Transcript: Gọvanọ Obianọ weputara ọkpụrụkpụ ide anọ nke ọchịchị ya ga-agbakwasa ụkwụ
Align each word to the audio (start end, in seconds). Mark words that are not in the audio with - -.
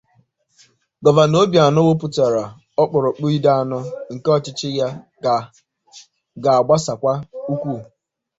Gọvanọ 1.03 1.37
Obianọ 1.45 1.79
weputara 1.87 2.43
ọkpụrụkpụ 2.81 3.25
ide 3.37 3.51
anọ 3.61 3.79
nke 4.13 4.29
ọchịchị 4.37 4.69
ya 4.79 4.87
ga-agbakwasa 6.43 6.93
ụkwụ 7.53 7.71